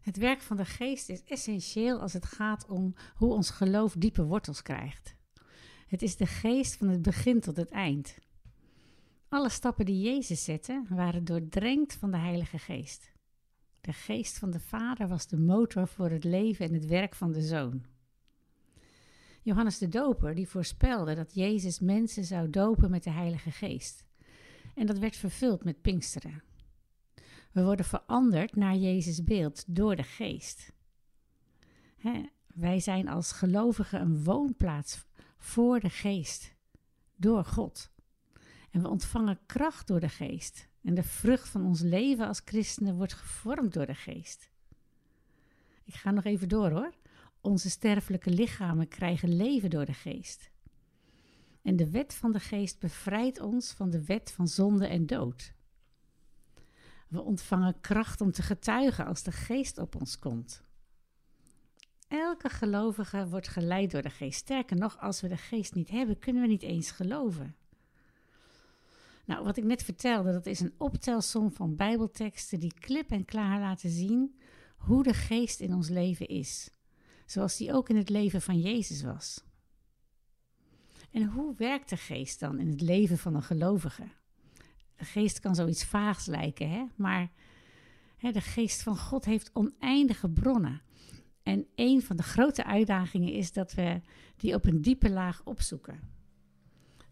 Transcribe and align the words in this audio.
Het 0.00 0.16
werk 0.16 0.40
van 0.40 0.56
de 0.56 0.64
geest 0.64 1.08
is 1.08 1.24
essentieel 1.24 2.00
als 2.00 2.12
het 2.12 2.24
gaat 2.24 2.66
om 2.66 2.94
hoe 3.14 3.32
ons 3.32 3.50
geloof 3.50 3.94
diepe 3.98 4.24
wortels 4.24 4.62
krijgt. 4.62 5.16
Het 5.86 6.02
is 6.02 6.16
de 6.16 6.26
geest 6.26 6.76
van 6.76 6.88
het 6.88 7.02
begin 7.02 7.40
tot 7.40 7.56
het 7.56 7.70
eind. 7.70 8.18
Alle 9.28 9.48
stappen 9.48 9.84
die 9.84 10.02
Jezus 10.02 10.44
zette 10.44 10.84
waren 10.88 11.24
doordrenkt 11.24 11.94
van 11.94 12.10
de 12.10 12.16
Heilige 12.16 12.58
Geest. 12.58 13.12
De 13.80 13.92
geest 13.92 14.38
van 14.38 14.50
de 14.50 14.60
Vader 14.60 15.08
was 15.08 15.26
de 15.26 15.36
motor 15.36 15.88
voor 15.88 16.10
het 16.10 16.24
leven 16.24 16.66
en 16.66 16.74
het 16.74 16.86
werk 16.86 17.14
van 17.14 17.32
de 17.32 17.42
Zoon. 17.42 17.84
Johannes 19.42 19.78
de 19.78 19.88
Doper 19.88 20.34
die 20.34 20.48
voorspelde 20.48 21.14
dat 21.14 21.34
Jezus 21.34 21.80
mensen 21.80 22.24
zou 22.24 22.50
dopen 22.50 22.90
met 22.90 23.04
de 23.04 23.10
Heilige 23.10 23.50
Geest. 23.50 24.04
En 24.74 24.86
dat 24.86 24.98
werd 24.98 25.16
vervuld 25.16 25.64
met 25.64 25.80
Pinksteren. 25.80 26.42
We 27.52 27.64
worden 27.64 27.84
veranderd 27.84 28.56
naar 28.56 28.76
Jezus 28.76 29.24
beeld 29.24 29.64
door 29.66 29.96
de 29.96 30.02
Geest. 30.02 30.72
wij 32.46 32.80
zijn 32.80 33.08
als 33.08 33.32
gelovigen 33.32 34.00
een 34.00 34.24
woonplaats 34.24 35.06
voor 35.38 35.80
de 35.80 35.90
Geest, 35.90 36.54
door 37.16 37.44
God. 37.44 37.90
En 38.70 38.82
we 38.82 38.88
ontvangen 38.88 39.38
kracht 39.46 39.86
door 39.86 40.00
de 40.00 40.08
Geest. 40.08 40.68
En 40.82 40.94
de 40.94 41.02
vrucht 41.02 41.48
van 41.48 41.64
ons 41.64 41.80
leven 41.80 42.26
als 42.26 42.40
christenen 42.44 42.94
wordt 42.94 43.14
gevormd 43.14 43.72
door 43.72 43.86
de 43.86 43.94
Geest. 43.94 44.50
Ik 45.84 45.94
ga 45.94 46.10
nog 46.10 46.24
even 46.24 46.48
door 46.48 46.70
hoor. 46.70 46.92
Onze 47.40 47.70
sterfelijke 47.70 48.30
lichamen 48.30 48.88
krijgen 48.88 49.36
leven 49.36 49.70
door 49.70 49.84
de 49.84 49.92
Geest. 49.92 50.50
En 51.62 51.76
de 51.76 51.90
wet 51.90 52.14
van 52.14 52.32
de 52.32 52.40
Geest 52.40 52.78
bevrijdt 52.78 53.40
ons 53.40 53.72
van 53.72 53.90
de 53.90 54.04
wet 54.04 54.30
van 54.30 54.48
zonde 54.48 54.86
en 54.86 55.06
dood. 55.06 55.52
We 57.08 57.22
ontvangen 57.22 57.80
kracht 57.80 58.20
om 58.20 58.32
te 58.32 58.42
getuigen 58.42 59.06
als 59.06 59.22
de 59.22 59.32
Geest 59.32 59.78
op 59.78 59.94
ons 59.94 60.18
komt. 60.18 60.62
Elke 62.08 62.48
gelovige 62.48 63.28
wordt 63.28 63.48
geleid 63.48 63.90
door 63.90 64.02
de 64.02 64.10
Geest. 64.10 64.38
Sterker 64.38 64.76
nog, 64.76 65.00
als 65.00 65.20
we 65.20 65.28
de 65.28 65.36
Geest 65.36 65.74
niet 65.74 65.88
hebben, 65.88 66.18
kunnen 66.18 66.42
we 66.42 66.48
niet 66.48 66.62
eens 66.62 66.90
geloven. 66.90 67.56
Nou, 69.24 69.44
wat 69.44 69.56
ik 69.56 69.64
net 69.64 69.82
vertelde, 69.82 70.32
dat 70.32 70.46
is 70.46 70.60
een 70.60 70.74
optelsom 70.78 71.52
van 71.52 71.76
Bijbelteksten 71.76 72.60
die 72.60 72.74
klip 72.80 73.10
en 73.10 73.24
klaar 73.24 73.60
laten 73.60 73.90
zien 73.90 74.38
hoe 74.76 75.02
de 75.02 75.14
Geest 75.14 75.60
in 75.60 75.74
ons 75.74 75.88
leven 75.88 76.26
is, 76.26 76.70
zoals 77.26 77.56
die 77.56 77.72
ook 77.72 77.88
in 77.88 77.96
het 77.96 78.08
leven 78.08 78.42
van 78.42 78.60
Jezus 78.60 79.02
was. 79.02 79.44
En 81.10 81.24
hoe 81.24 81.54
werkt 81.56 81.88
de 81.88 81.96
Geest 81.96 82.40
dan 82.40 82.58
in 82.58 82.68
het 82.68 82.80
leven 82.80 83.18
van 83.18 83.34
een 83.34 83.42
gelovige? 83.42 84.08
De 84.98 85.04
Geest 85.04 85.40
kan 85.40 85.54
zoiets 85.54 85.84
vaags 85.84 86.26
lijken, 86.26 86.70
hè? 86.70 86.84
maar 86.96 87.30
hè, 88.16 88.32
de 88.32 88.40
Geest 88.40 88.82
van 88.82 88.96
God 88.96 89.24
heeft 89.24 89.50
oneindige 89.52 90.30
bronnen. 90.30 90.82
En 91.42 91.66
een 91.74 92.02
van 92.02 92.16
de 92.16 92.22
grote 92.22 92.64
uitdagingen 92.64 93.32
is 93.32 93.52
dat 93.52 93.72
we 93.72 94.00
die 94.36 94.54
op 94.54 94.64
een 94.64 94.82
diepe 94.82 95.10
laag 95.10 95.40
opzoeken. 95.44 96.00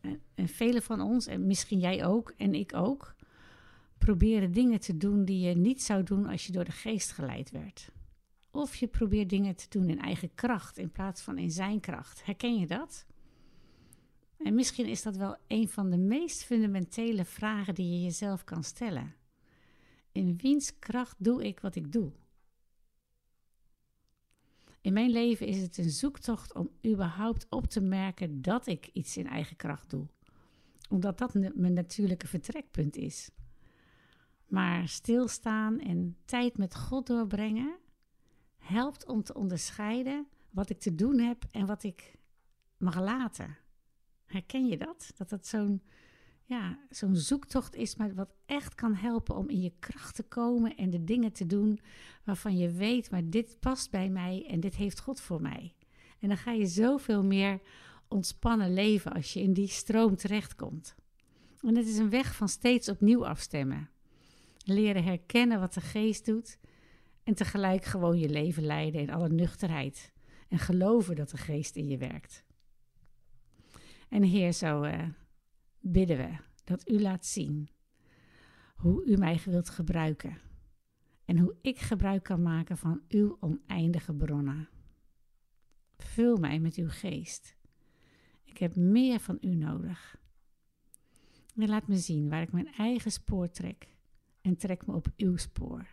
En, 0.00 0.20
en 0.34 0.48
velen 0.48 0.82
van 0.82 1.00
ons, 1.00 1.26
en 1.26 1.46
misschien 1.46 1.78
jij 1.78 2.06
ook 2.06 2.34
en 2.36 2.54
ik 2.54 2.74
ook, 2.74 3.14
proberen 3.98 4.52
dingen 4.52 4.80
te 4.80 4.96
doen 4.96 5.24
die 5.24 5.48
je 5.48 5.54
niet 5.54 5.82
zou 5.82 6.02
doen 6.02 6.26
als 6.26 6.46
je 6.46 6.52
door 6.52 6.64
de 6.64 6.72
geest 6.72 7.12
geleid 7.12 7.50
werd. 7.50 7.90
Of 8.50 8.74
je 8.74 8.86
probeert 8.86 9.28
dingen 9.28 9.56
te 9.56 9.66
doen 9.68 9.88
in 9.88 10.00
eigen 10.00 10.34
kracht 10.34 10.78
in 10.78 10.90
plaats 10.90 11.22
van 11.22 11.38
in 11.38 11.50
zijn 11.50 11.80
kracht. 11.80 12.24
Herken 12.24 12.58
je 12.58 12.66
dat? 12.66 13.06
En 14.44 14.54
misschien 14.54 14.86
is 14.86 15.02
dat 15.02 15.16
wel 15.16 15.36
een 15.46 15.68
van 15.68 15.90
de 15.90 15.98
meest 15.98 16.44
fundamentele 16.44 17.24
vragen 17.24 17.74
die 17.74 17.90
je 17.92 18.02
jezelf 18.02 18.44
kan 18.44 18.64
stellen. 18.64 19.14
In 20.12 20.36
wiens 20.36 20.78
kracht 20.78 21.16
doe 21.18 21.44
ik 21.44 21.60
wat 21.60 21.74
ik 21.74 21.92
doe? 21.92 22.12
In 24.80 24.92
mijn 24.92 25.10
leven 25.10 25.46
is 25.46 25.60
het 25.60 25.78
een 25.78 25.90
zoektocht 25.90 26.54
om 26.54 26.70
überhaupt 26.86 27.46
op 27.48 27.66
te 27.66 27.80
merken 27.80 28.42
dat 28.42 28.66
ik 28.66 28.90
iets 28.92 29.16
in 29.16 29.26
eigen 29.26 29.56
kracht 29.56 29.90
doe. 29.90 30.06
Omdat 30.88 31.18
dat 31.18 31.34
mijn 31.34 31.72
natuurlijke 31.72 32.26
vertrekpunt 32.26 32.96
is. 32.96 33.30
Maar 34.46 34.88
stilstaan 34.88 35.78
en 35.78 36.16
tijd 36.24 36.58
met 36.58 36.76
God 36.76 37.06
doorbrengen 37.06 37.76
helpt 38.58 39.06
om 39.06 39.22
te 39.22 39.34
onderscheiden 39.34 40.26
wat 40.50 40.70
ik 40.70 40.80
te 40.80 40.94
doen 40.94 41.18
heb 41.18 41.44
en 41.50 41.66
wat 41.66 41.82
ik 41.82 42.18
mag 42.76 43.00
laten. 43.00 43.56
Herken 44.32 44.66
je 44.66 44.76
dat? 44.76 45.12
Dat 45.16 45.28
dat 45.28 45.46
zo'n 45.46 45.82
ja, 46.44 46.78
zo'n 46.90 47.16
zoektocht 47.16 47.74
is, 47.74 47.96
maar 47.96 48.14
wat 48.14 48.34
echt 48.46 48.74
kan 48.74 48.94
helpen 48.94 49.36
om 49.36 49.48
in 49.48 49.60
je 49.60 49.72
kracht 49.78 50.14
te 50.14 50.22
komen 50.22 50.76
en 50.76 50.90
de 50.90 51.04
dingen 51.04 51.32
te 51.32 51.46
doen 51.46 51.80
waarvan 52.24 52.56
je 52.56 52.70
weet, 52.70 53.10
maar 53.10 53.30
dit 53.30 53.56
past 53.60 53.90
bij 53.90 54.08
mij 54.08 54.46
en 54.48 54.60
dit 54.60 54.76
heeft 54.76 55.00
God 55.00 55.20
voor 55.20 55.42
mij. 55.42 55.74
En 56.18 56.28
dan 56.28 56.36
ga 56.36 56.52
je 56.52 56.66
zoveel 56.66 57.24
meer 57.24 57.60
ontspannen 58.08 58.74
leven 58.74 59.12
als 59.12 59.32
je 59.32 59.40
in 59.40 59.52
die 59.52 59.68
stroom 59.68 60.16
terechtkomt. 60.16 60.94
En 61.60 61.76
het 61.76 61.86
is 61.86 61.98
een 61.98 62.10
weg 62.10 62.34
van 62.34 62.48
steeds 62.48 62.88
opnieuw 62.88 63.26
afstemmen. 63.26 63.90
Leren 64.64 65.04
herkennen 65.04 65.60
wat 65.60 65.74
de 65.74 65.80
geest 65.80 66.24
doet 66.26 66.58
en 67.24 67.34
tegelijk 67.34 67.84
gewoon 67.84 68.18
je 68.18 68.28
leven 68.28 68.64
leiden 68.64 69.00
in 69.00 69.10
alle 69.10 69.28
nuchterheid. 69.28 70.12
En 70.48 70.58
geloven 70.58 71.16
dat 71.16 71.30
de 71.30 71.36
geest 71.36 71.76
in 71.76 71.88
je 71.88 71.98
werkt. 71.98 72.44
En 74.12 74.22
Heer, 74.22 74.52
zo 74.52 74.84
uh, 74.84 75.08
bidden 75.80 76.16
we 76.16 76.36
dat 76.64 76.88
u 76.90 77.00
laat 77.00 77.26
zien 77.26 77.70
hoe 78.74 79.04
u 79.04 79.16
mij 79.16 79.40
wilt 79.44 79.68
gebruiken 79.68 80.38
en 81.24 81.38
hoe 81.38 81.56
ik 81.60 81.78
gebruik 81.78 82.22
kan 82.22 82.42
maken 82.42 82.76
van 82.76 83.02
uw 83.08 83.36
oneindige 83.40 84.14
bronnen. 84.14 84.68
Vul 85.96 86.36
mij 86.36 86.58
met 86.58 86.74
uw 86.76 86.88
geest. 86.88 87.56
Ik 88.44 88.58
heb 88.58 88.76
meer 88.76 89.20
van 89.20 89.38
u 89.40 89.54
nodig. 89.54 90.16
En 91.56 91.68
laat 91.68 91.88
me 91.88 91.96
zien 91.96 92.28
waar 92.28 92.42
ik 92.42 92.52
mijn 92.52 92.72
eigen 92.72 93.12
spoor 93.12 93.50
trek 93.50 93.88
en 94.40 94.56
trek 94.56 94.86
me 94.86 94.94
op 94.94 95.06
uw 95.16 95.36
spoor, 95.36 95.86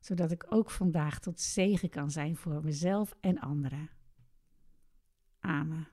zodat 0.00 0.30
ik 0.30 0.46
ook 0.48 0.70
vandaag 0.70 1.20
tot 1.20 1.40
zegen 1.40 1.88
kan 1.88 2.10
zijn 2.10 2.36
voor 2.36 2.64
mezelf 2.64 3.16
en 3.20 3.38
anderen. 3.38 3.90
Amen. 5.40 5.86